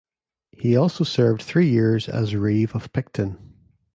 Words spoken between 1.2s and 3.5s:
three years as reeve of Picton.